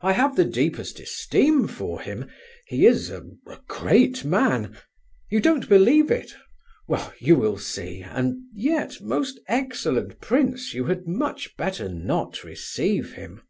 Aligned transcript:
I 0.00 0.14
have 0.14 0.34
the 0.34 0.44
deepest 0.44 0.98
esteem 0.98 1.68
for 1.68 2.00
him, 2.00 2.28
he 2.66 2.86
is 2.86 3.08
a—a 3.08 3.58
great 3.68 4.24
man. 4.24 4.76
You 5.30 5.38
don't 5.38 5.68
believe 5.68 6.10
it? 6.10 6.34
Well, 6.88 7.14
you 7.20 7.36
will 7.36 7.56
see, 7.56 8.02
and 8.02 8.42
yet, 8.52 9.00
most 9.00 9.38
excellent 9.46 10.20
prince, 10.20 10.74
you 10.74 10.86
had 10.86 11.06
much 11.06 11.56
better 11.56 11.88
not 11.88 12.42
receive 12.42 13.12
him." 13.12 13.42